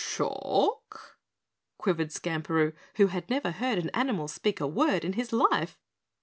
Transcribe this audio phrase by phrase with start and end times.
[0.03, 1.13] "Cha lk?"
[1.77, 5.77] quavered Skamperoo, who had never heard an animal speak a word in his life.